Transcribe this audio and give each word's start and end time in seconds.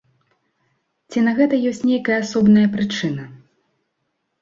Ці 1.09 1.23
на 1.27 1.31
гэта 1.41 1.55
ёсць 1.73 1.83
нейкая 1.91 2.17
асобная 2.25 2.67
прычына? 2.75 3.31